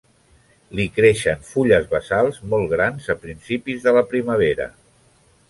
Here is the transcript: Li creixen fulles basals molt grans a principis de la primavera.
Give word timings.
Li 0.77 0.85
creixen 0.95 1.43
fulles 1.49 1.85
basals 1.91 2.41
molt 2.55 2.73
grans 2.73 3.11
a 3.15 3.17
principis 3.27 3.87
de 3.87 3.95
la 3.99 4.05
primavera. 4.17 4.69